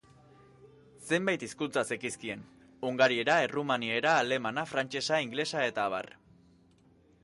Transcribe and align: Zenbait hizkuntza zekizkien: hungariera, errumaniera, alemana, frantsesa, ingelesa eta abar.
Zenbait 1.09 1.43
hizkuntza 1.47 1.83
zekizkien: 1.95 2.41
hungariera, 2.89 3.37
errumaniera, 3.49 4.17
alemana, 4.25 4.67
frantsesa, 4.75 5.25
ingelesa 5.27 5.67
eta 5.73 5.91
abar. 5.91 6.13